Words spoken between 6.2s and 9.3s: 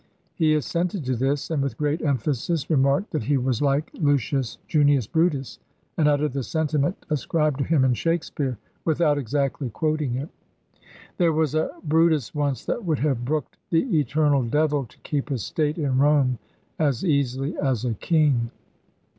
the sentiment ascribed to him in Shakspere, without